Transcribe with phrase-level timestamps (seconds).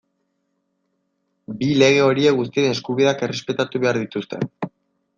[1.59, 4.45] Bi, lege horiek guztien eskubideak errespetatu behar dituzte.